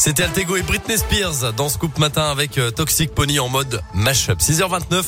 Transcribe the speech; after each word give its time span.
C'était 0.00 0.22
Altego 0.22 0.56
et 0.56 0.62
Britney 0.62 0.96
Spears 0.96 1.52
dans 1.52 1.68
Scoop 1.68 1.98
Matin 1.98 2.30
avec 2.30 2.56
euh, 2.56 2.70
Toxic 2.70 3.14
Pony 3.14 3.38
en 3.38 3.50
mode 3.50 3.82
mashup. 3.92 4.40
6h29. 4.40 5.04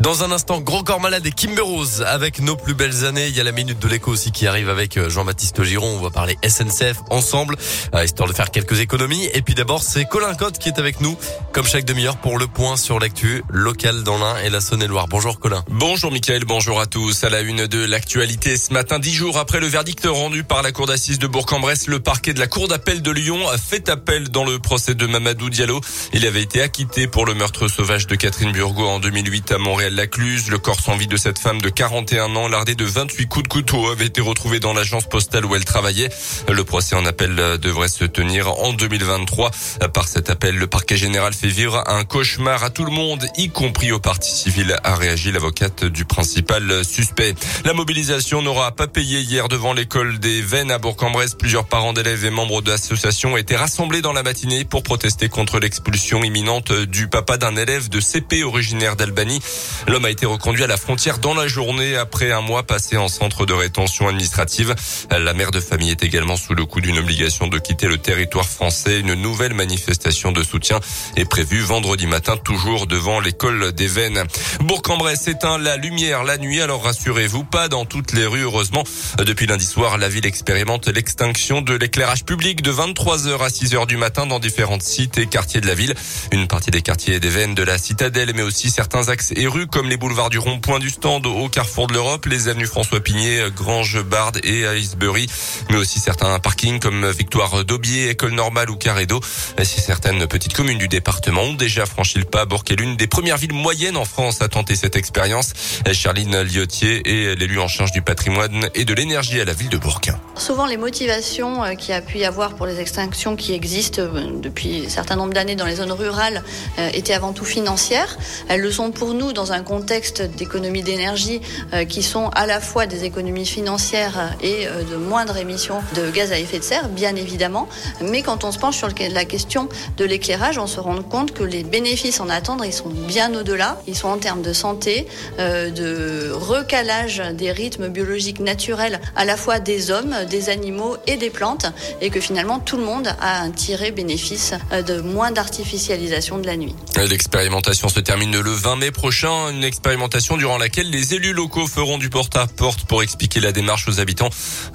Dans 0.00 0.24
un 0.24 0.32
instant, 0.32 0.62
Grand 0.62 0.82
Corps 0.82 0.98
Malade 0.98 1.26
et 1.26 1.30
Kimber 1.30 1.62
avec 2.06 2.40
nos 2.40 2.56
plus 2.56 2.72
belles 2.72 3.04
années. 3.04 3.28
Il 3.28 3.36
y 3.36 3.40
a 3.40 3.44
la 3.44 3.52
minute 3.52 3.78
de 3.78 3.86
l'écho 3.86 4.10
aussi 4.10 4.32
qui 4.32 4.46
arrive 4.46 4.70
avec 4.70 4.96
euh, 4.96 5.10
Jean-Baptiste 5.10 5.62
Giron. 5.62 5.98
On 5.98 6.02
va 6.02 6.08
parler 6.08 6.38
SNCF 6.42 7.02
ensemble, 7.10 7.58
euh, 7.94 8.02
histoire 8.02 8.30
de 8.30 8.32
faire 8.32 8.50
quelques 8.50 8.80
économies. 8.80 9.26
Et 9.34 9.42
puis 9.42 9.54
d'abord, 9.54 9.82
c'est 9.82 10.06
Colin 10.06 10.32
Cotte 10.32 10.56
qui 10.56 10.70
est 10.70 10.78
avec 10.78 11.02
nous, 11.02 11.18
comme 11.52 11.66
chaque 11.66 11.84
demi-heure, 11.84 12.16
pour 12.16 12.38
le 12.38 12.46
point 12.46 12.78
sur 12.78 12.98
l'actu 12.98 13.44
local 13.50 14.04
dans 14.04 14.16
l'Ain 14.16 14.38
et 14.38 14.48
la 14.48 14.62
Saône-et-Loire. 14.62 15.06
Bonjour 15.06 15.38
Colin. 15.38 15.62
Bonjour 15.68 16.10
Mickaël, 16.10 16.46
bonjour 16.46 16.80
à 16.80 16.86
tous. 16.86 17.24
À 17.24 17.28
la 17.28 17.42
une 17.42 17.66
de 17.66 17.84
l'actualité 17.84 18.56
ce 18.56 18.72
matin, 18.72 18.98
dix 18.98 19.12
jours 19.12 19.36
après 19.36 19.60
le 19.60 19.66
verdict 19.66 20.06
rendu 20.06 20.44
par 20.44 20.62
la 20.62 20.72
Cour 20.72 20.86
d'assises 20.86 21.18
de 21.18 21.26
Bourg-en-Bresse, 21.26 21.88
le 21.88 22.00
parquet 22.00 22.32
de 22.32 22.40
la 22.40 22.46
Cour 22.46 22.68
d'appel 22.68 23.02
de 23.02 23.10
Lyon 23.10 23.46
a 23.46 23.58
fait 23.58 23.90
appel 23.90 24.29
dans 24.30 24.44
le 24.44 24.58
procès 24.58 24.94
de 24.94 25.06
Mamadou 25.06 25.50
Diallo. 25.50 25.80
Il 26.12 26.26
avait 26.26 26.42
été 26.42 26.62
acquitté 26.62 27.06
pour 27.06 27.26
le 27.26 27.34
meurtre 27.34 27.68
sauvage 27.68 28.06
de 28.06 28.14
Catherine 28.14 28.52
Burgot 28.52 28.88
en 28.88 29.00
2008 29.00 29.52
à 29.52 29.58
Montréal-Lacluse. 29.58 30.50
Le 30.50 30.58
corps 30.58 30.80
sans 30.80 30.96
vie 30.96 31.06
de 31.06 31.16
cette 31.16 31.38
femme 31.38 31.60
de 31.60 31.68
41 31.68 32.34
ans, 32.36 32.48
lardé 32.48 32.74
de 32.74 32.84
28 32.84 33.26
coups 33.26 33.42
de 33.44 33.48
couteau, 33.48 33.88
avait 33.90 34.06
été 34.06 34.20
retrouvé 34.20 34.60
dans 34.60 34.72
l'agence 34.72 35.08
postale 35.08 35.44
où 35.44 35.54
elle 35.54 35.64
travaillait. 35.64 36.10
Le 36.48 36.64
procès 36.64 36.94
en 36.96 37.04
appel 37.04 37.34
devrait 37.58 37.88
se 37.88 38.04
tenir 38.04 38.48
en 38.48 38.72
2023. 38.72 39.50
Par 39.92 40.08
cet 40.08 40.30
appel, 40.30 40.56
le 40.56 40.66
parquet 40.66 40.96
général 40.96 41.34
fait 41.34 41.48
vivre 41.48 41.82
un 41.86 42.04
cauchemar 42.04 42.62
à 42.64 42.70
tout 42.70 42.84
le 42.84 42.92
monde, 42.92 43.26
y 43.36 43.50
compris 43.50 43.92
au 43.92 43.98
parti 43.98 44.30
civil, 44.30 44.76
a 44.84 44.94
réagi 44.94 45.32
l'avocate 45.32 45.84
du 45.84 46.04
principal 46.04 46.84
suspect. 46.84 47.34
La 47.64 47.72
mobilisation 47.72 48.42
n'aura 48.42 48.72
pas 48.72 48.86
payé 48.86 49.20
hier 49.20 49.48
devant 49.48 49.72
l'école 49.72 50.18
des 50.18 50.42
Vennes 50.42 50.70
à 50.70 50.78
Bourg-en-Bresse. 50.78 51.34
Plusieurs 51.34 51.66
parents 51.66 51.92
d'élèves 51.92 52.24
et 52.24 52.30
membres 52.30 52.62
d'associations 52.62 53.36
étaient 53.36 53.56
rassemblés 53.56 54.02
dans 54.02 54.12
la 54.12 54.19
matinée 54.22 54.64
pour 54.64 54.82
protester 54.82 55.28
contre 55.28 55.58
l'expulsion 55.58 56.22
imminente 56.22 56.72
du 56.72 57.08
papa 57.08 57.36
d'un 57.36 57.56
élève 57.56 57.88
de 57.88 58.00
CP 58.00 58.44
originaire 58.44 58.96
d'Albanie. 58.96 59.40
L'homme 59.88 60.04
a 60.04 60.10
été 60.10 60.26
reconduit 60.26 60.64
à 60.64 60.66
la 60.66 60.76
frontière 60.76 61.18
dans 61.18 61.34
la 61.34 61.48
journée 61.48 61.96
après 61.96 62.32
un 62.32 62.40
mois 62.40 62.64
passé 62.64 62.96
en 62.96 63.08
centre 63.08 63.46
de 63.46 63.52
rétention 63.52 64.08
administrative. 64.08 64.74
La 65.10 65.32
mère 65.32 65.50
de 65.50 65.60
famille 65.60 65.90
est 65.90 66.02
également 66.02 66.36
sous 66.36 66.54
le 66.54 66.66
coup 66.66 66.80
d'une 66.80 66.98
obligation 66.98 67.46
de 67.46 67.58
quitter 67.58 67.86
le 67.86 67.98
territoire 67.98 68.46
français. 68.46 69.00
Une 69.00 69.14
nouvelle 69.14 69.54
manifestation 69.54 70.32
de 70.32 70.42
soutien 70.42 70.80
est 71.16 71.24
prévue 71.24 71.60
vendredi 71.60 72.06
matin, 72.06 72.36
toujours 72.36 72.86
devant 72.86 73.20
l'école 73.20 73.72
des 73.72 73.86
Vennes. 73.86 74.24
Bourg-en-Bresse 74.60 75.28
éteint 75.28 75.56
la 75.56 75.76
lumière 75.76 76.24
la 76.24 76.36
nuit, 76.36 76.60
alors 76.60 76.84
rassurez-vous, 76.84 77.44
pas 77.44 77.68
dans 77.68 77.84
toutes 77.84 78.12
les 78.12 78.26
rues, 78.26 78.42
heureusement. 78.42 78.84
Depuis 79.18 79.46
lundi 79.46 79.64
soir, 79.64 79.96
la 79.96 80.08
ville 80.08 80.26
expérimente 80.26 80.88
l'extinction 80.88 81.62
de 81.62 81.74
l'éclairage 81.74 82.24
public 82.24 82.62
de 82.62 82.72
23h 82.72 83.38
à 83.38 83.48
6h 83.48 83.86
du 83.86 83.96
matin 83.96 83.99
dans 84.28 84.38
différents 84.38 84.80
sites 84.80 85.18
et 85.18 85.26
quartiers 85.26 85.60
de 85.60 85.66
la 85.66 85.74
ville. 85.74 85.94
Une 86.32 86.46
partie 86.46 86.70
des 86.70 86.82
quartiers 86.82 87.20
des 87.20 87.28
Vennes 87.28 87.54
de 87.54 87.62
la 87.62 87.78
Citadelle, 87.78 88.32
mais 88.34 88.42
aussi 88.42 88.70
certains 88.70 89.08
axes 89.08 89.32
et 89.36 89.46
rues 89.46 89.66
comme 89.66 89.88
les 89.88 89.96
boulevards 89.96 90.30
du 90.30 90.38
Rond-Point 90.38 90.78
du 90.78 90.90
Stand 90.90 91.26
au 91.26 91.48
Carrefour 91.48 91.86
de 91.86 91.94
l'Europe, 91.94 92.26
les 92.26 92.48
avenues 92.48 92.66
François 92.66 93.00
Pigné, 93.00 93.44
Grange, 93.54 94.02
Bard 94.02 94.32
et 94.42 94.64
Icebury, 94.64 95.26
mais 95.70 95.76
aussi 95.76 96.00
certains 96.00 96.38
parkings 96.38 96.80
comme 96.80 97.10
Victoire 97.10 97.64
d'Aubier, 97.64 98.10
École 98.10 98.32
Normale 98.32 98.70
ou 98.70 98.76
Carédo. 98.76 99.20
Si 99.62 99.80
certaines 99.80 100.26
petites 100.26 100.54
communes 100.54 100.78
du 100.78 100.88
département 100.88 101.42
ont 101.42 101.54
déjà 101.54 101.86
franchi 101.86 102.18
le 102.18 102.24
pas, 102.24 102.46
Bourg 102.46 102.64
est 102.70 102.76
l'une 102.76 102.96
des 102.96 103.06
premières 103.06 103.36
villes 103.36 103.54
moyennes 103.54 103.96
en 103.96 104.04
France 104.04 104.42
à 104.42 104.48
tenter 104.48 104.76
cette 104.76 104.96
expérience. 104.96 105.52
Charline 105.92 106.42
Liotier 106.42 107.02
est 107.06 107.38
l'élu 107.38 107.60
en 107.60 107.68
charge 107.68 107.92
du 107.92 108.02
patrimoine 108.02 108.68
et 108.74 108.84
de 108.84 108.94
l'énergie 108.94 109.40
à 109.40 109.44
la 109.44 109.52
ville 109.52 109.68
de 109.68 109.78
Bourg. 109.78 110.00
Souvent, 110.36 110.66
les 110.66 110.76
motivations 110.76 111.62
euh, 111.64 111.74
qu'il 111.74 111.90
y 111.90 111.94
a 111.96 112.00
pu 112.00 112.18
y 112.18 112.24
avoir 112.24 112.54
pour 112.54 112.66
les 112.66 112.80
extinctions 112.80 113.36
qui 113.36 113.52
existent 113.52 113.89
euh, 113.98 114.26
depuis 114.40 114.84
un 114.86 114.88
certain 114.88 115.16
nombre 115.16 115.32
d'années 115.32 115.56
dans 115.56 115.66
les 115.66 115.76
zones 115.76 115.92
rurales 115.92 116.42
euh, 116.78 116.88
étaient 116.92 117.12
avant 117.12 117.32
tout 117.32 117.44
financières. 117.44 118.16
Elles 118.48 118.60
le 118.60 118.70
sont 118.70 118.90
pour 118.90 119.14
nous 119.14 119.32
dans 119.32 119.52
un 119.52 119.62
contexte 119.62 120.22
d'économie 120.22 120.82
d'énergie 120.82 121.40
qui 121.88 122.02
sont 122.02 122.28
à 122.30 122.46
la 122.46 122.60
fois 122.60 122.86
des 122.86 123.04
économies 123.04 123.46
financières 123.46 124.36
et 124.42 124.66
de 124.66 124.96
moindres 124.96 125.36
émissions 125.36 125.80
de 125.94 126.10
gaz 126.10 126.32
à 126.32 126.38
effet 126.38 126.58
de 126.58 126.64
serre, 126.64 126.88
bien 126.88 127.14
évidemment. 127.16 127.68
Mais 128.00 128.22
quand 128.22 128.44
on 128.44 128.52
se 128.52 128.58
penche 128.58 128.76
sur 128.76 128.88
la 128.88 129.24
question 129.24 129.68
de 129.96 130.04
l'éclairage, 130.04 130.58
on 130.58 130.66
se 130.66 130.80
rend 130.80 131.02
compte 131.02 131.32
que 131.32 131.42
les 131.42 131.62
bénéfices 131.62 132.20
en 132.20 132.28
attendre, 132.28 132.64
ils 132.64 132.72
sont 132.72 132.88
bien 132.88 133.34
au-delà. 133.34 133.80
Ils 133.86 133.96
sont 133.96 134.08
en 134.08 134.18
termes 134.18 134.42
de 134.42 134.52
santé, 134.52 135.06
de 135.38 136.30
recalage 136.32 137.22
des 137.34 137.52
rythmes 137.52 137.88
biologiques 137.88 138.40
naturels 138.40 139.00
à 139.16 139.24
la 139.24 139.36
fois 139.36 139.60
des 139.60 139.90
hommes, 139.90 140.14
des 140.28 140.48
animaux 140.50 140.96
et 141.06 141.16
des 141.16 141.30
plantes 141.30 141.66
et 142.00 142.10
que 142.10 142.20
finalement 142.20 142.58
tout 142.58 142.76
le 142.76 142.84
monde 142.84 143.08
a 143.20 143.42
un 143.42 143.50
tiré 143.50 143.79
bénéfice 143.90 144.52
de 144.86 145.00
moins 145.00 145.30
d'artificialisation 145.30 146.38
de 146.38 146.46
la 146.46 146.56
nuit. 146.56 146.74
L'expérimentation 146.96 147.88
se 147.88 148.00
termine 148.00 148.38
le 148.38 148.50
20 148.50 148.76
mai 148.76 148.90
prochain, 148.90 149.50
une 149.50 149.64
expérimentation 149.64 150.36
durant 150.36 150.58
laquelle 150.58 150.90
les 150.90 151.14
élus 151.14 151.32
locaux 151.32 151.66
feront 151.66 151.98
du 151.98 152.10
porte-à-porte 152.10 152.84
pour 152.84 153.02
expliquer 153.02 153.40
la 153.40 153.52
démarche 153.52 153.88
aux 153.88 154.00
habitants. 154.00 154.30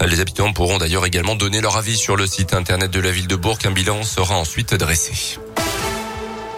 Les 0.06 0.20
habitants 0.20 0.52
pourront 0.54 0.78
d'ailleurs 0.78 1.06
également 1.06 1.36
donner 1.36 1.62
leur 1.62 1.78
avis 1.78 1.98
sur 1.98 2.16
le 2.16 2.26
site 2.26 2.54
internet 2.54 2.92
de 2.92 3.00
la 3.00 3.12
ville 3.12 3.28
de 3.28 3.36
Bourg. 3.36 3.60
Un 3.66 3.72
bilan 3.72 4.04
sera 4.04 4.36
ensuite 4.36 4.74
dressé. 4.74 5.38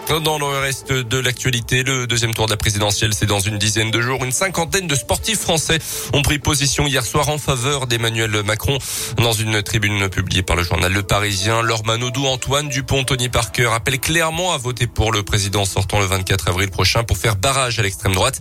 Dans 0.08 0.38
le 0.38 0.46
reste 0.46 0.90
de 0.90 1.18
l'actualité, 1.18 1.82
le 1.82 2.06
deuxième 2.06 2.32
tour 2.32 2.46
de 2.46 2.50
la 2.50 2.56
présidentielle, 2.56 3.12
c'est 3.12 3.26
dans 3.26 3.40
une 3.40 3.58
dizaine 3.58 3.90
de 3.90 4.00
jours. 4.00 4.24
Une 4.24 4.32
cinquantaine 4.32 4.86
de 4.86 4.94
sportifs 4.94 5.40
français 5.40 5.78
ont 6.14 6.22
pris 6.22 6.38
position 6.38 6.86
hier 6.86 7.04
soir 7.04 7.28
en 7.28 7.36
faveur 7.36 7.86
d'Emmanuel 7.86 8.42
Macron 8.42 8.78
dans 9.18 9.34
une 9.34 9.62
tribune 9.62 10.08
publiée 10.08 10.42
par 10.42 10.56
le 10.56 10.62
journal 10.62 10.90
Le 10.90 11.02
Parisien. 11.02 11.60
Laure 11.60 11.84
Manodou, 11.84 12.24
Antoine 12.24 12.70
Dupont, 12.70 13.04
Tony 13.04 13.28
Parker 13.28 13.68
appellent 13.74 14.00
clairement 14.00 14.54
à 14.54 14.56
voter 14.56 14.86
pour 14.86 15.12
le 15.12 15.22
président 15.22 15.66
sortant 15.66 15.98
le 15.98 16.06
24 16.06 16.48
avril 16.48 16.70
prochain 16.70 17.04
pour 17.04 17.18
faire 17.18 17.36
barrage 17.36 17.78
à 17.78 17.82
l'extrême 17.82 18.14
droite. 18.14 18.38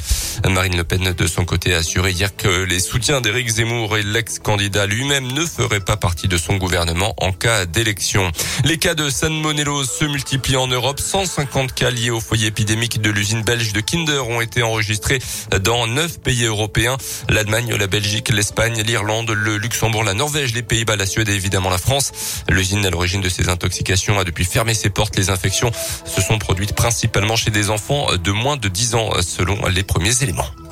Marine 0.50 0.78
Le 0.78 0.86
Pen, 0.86 1.12
de 1.12 1.28
son 1.28 1.44
côté, 1.44 1.74
a 1.74 1.80
assuré 1.80 2.12
hier 2.12 2.34
que 2.34 2.64
les 2.64 2.80
soutiens 2.80 3.20
d'Éric 3.20 3.50
Zemmour 3.50 3.98
et 3.98 4.04
l'ex-candidat 4.04 4.86
lui-même 4.86 5.34
ne 5.34 5.46
feraient 5.46 5.82
pas 5.82 5.98
partie 5.98 6.30
de 6.30 6.38
son 6.38 6.56
gouvernement 6.56 7.14
en 7.18 7.34
cas 7.34 7.66
d'élection. 7.66 8.32
Les 8.64 8.78
cas 8.78 8.96
de 8.96 9.10
San 9.10 9.34
Monello 9.34 9.84
se 9.84 10.06
multiplient 10.06 10.56
en 10.56 10.68
Europe. 10.68 11.02
150 11.02 11.57
50 11.58 11.74
cas 11.74 11.90
liés 11.90 12.12
au 12.12 12.20
foyer 12.20 12.46
épidémique 12.46 13.02
de 13.02 13.10
l'usine 13.10 13.42
belge 13.42 13.74
de 13.74 13.82
Kinder 13.82 14.30
ont 14.30 14.42
été 14.42 14.62
enregistrés 14.62 15.18
dans 15.60 15.88
neuf 15.88 16.20
pays 16.20 16.44
européens. 16.44 16.98
L'Allemagne, 17.30 17.74
la 17.74 17.88
Belgique, 17.88 18.30
l'Espagne, 18.30 18.84
l'Irlande, 18.84 19.32
le 19.32 19.58
Luxembourg, 19.58 20.04
la 20.04 20.14
Norvège, 20.14 20.54
les 20.54 20.62
Pays-Bas, 20.62 20.98
la 20.98 21.08
Suède 21.08 21.30
et 21.30 21.34
évidemment 21.34 21.72
la 21.72 21.80
France. 21.80 22.12
L'usine 22.48 22.86
à 22.86 22.92
l'origine 22.92 23.22
de 23.22 23.30
ces 23.30 23.50
intoxications 23.50 24.20
a 24.20 24.24
depuis 24.24 24.46
fermé 24.46 24.76
ses 24.76 24.92
portes. 24.92 25.16
Les 25.16 25.32
infections 25.32 25.72
se 26.06 26.22
sont 26.22 26.38
produites 26.38 26.74
principalement 26.74 27.36
chez 27.36 27.50
des 27.50 27.72
enfants 27.72 28.06
de 28.16 28.32
moins 28.32 28.58
de 28.58 28.68
10 28.68 28.94
ans 28.94 29.10
selon 29.24 29.66
les 29.66 29.82
premiers 29.82 30.22
éléments. 30.22 30.67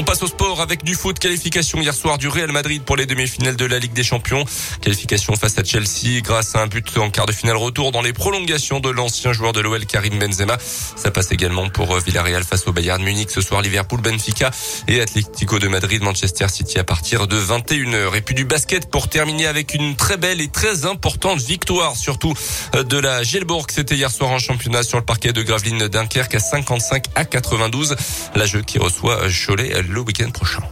On 0.00 0.02
passe 0.02 0.22
au 0.22 0.28
sport 0.28 0.62
avec 0.62 0.82
du 0.82 0.94
foot. 0.94 1.18
Qualification 1.18 1.78
hier 1.78 1.92
soir 1.92 2.16
du 2.16 2.26
Real 2.26 2.50
Madrid 2.50 2.82
pour 2.82 2.96
les 2.96 3.04
demi-finales 3.04 3.56
de 3.56 3.66
la 3.66 3.78
Ligue 3.78 3.92
des 3.92 4.02
Champions. 4.02 4.46
Qualification 4.80 5.36
face 5.36 5.58
à 5.58 5.62
Chelsea 5.62 6.22
grâce 6.22 6.56
à 6.56 6.62
un 6.62 6.68
but 6.68 6.96
en 6.96 7.10
quart 7.10 7.26
de 7.26 7.32
finale 7.32 7.58
retour 7.58 7.92
dans 7.92 8.00
les 8.00 8.14
prolongations 8.14 8.80
de 8.80 8.88
l'ancien 8.88 9.34
joueur 9.34 9.52
de 9.52 9.60
l'OL 9.60 9.84
Karim 9.84 10.18
Benzema. 10.18 10.56
Ça 10.96 11.10
passe 11.10 11.32
également 11.32 11.68
pour 11.68 11.94
euh, 11.94 12.00
Villarreal 12.00 12.44
face 12.44 12.66
au 12.66 12.72
Bayern 12.72 13.02
Munich 13.02 13.30
ce 13.30 13.42
soir. 13.42 13.60
Liverpool, 13.60 14.00
Benfica 14.00 14.50
et 14.88 15.02
Atlético 15.02 15.58
de 15.58 15.68
Madrid, 15.68 16.02
Manchester 16.02 16.48
City 16.48 16.78
à 16.78 16.84
partir 16.84 17.26
de 17.26 17.38
21h. 17.38 18.16
Et 18.16 18.22
puis 18.22 18.34
du 18.34 18.46
basket 18.46 18.90
pour 18.90 19.10
terminer 19.10 19.48
avec 19.48 19.74
une 19.74 19.96
très 19.96 20.16
belle 20.16 20.40
et 20.40 20.48
très 20.48 20.86
importante 20.86 21.42
victoire 21.42 21.94
surtout 21.94 22.32
euh, 22.74 22.84
de 22.84 22.96
la 22.96 23.22
Gelbourg. 23.22 23.66
C'était 23.68 23.96
hier 23.96 24.10
soir 24.10 24.30
en 24.30 24.38
championnat 24.38 24.82
sur 24.82 24.96
le 24.96 25.04
parquet 25.04 25.34
de 25.34 25.42
Gravelines 25.42 25.88
Dunkerque 25.88 26.36
à 26.36 26.40
55 26.40 27.04
à 27.16 27.26
92. 27.26 27.96
La 28.34 28.46
jeu 28.46 28.62
qui 28.62 28.78
reçoit 28.78 29.28
Cholet 29.28 29.74
le 29.90 30.00
week-end 30.00 30.30
prochain. 30.30 30.62